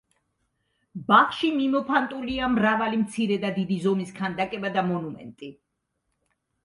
ბაღში 1.09 1.51
მიმოფანტულია 1.57 2.49
მრავალი 2.53 3.01
მცირე 3.03 3.39
და 3.47 3.53
დიდი 3.61 3.79
ზომის 3.87 4.15
ქანდაკება 4.21 4.73
და 4.79 4.85
მონუმენტი. 4.93 5.53